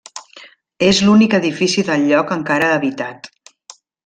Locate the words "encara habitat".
2.39-3.31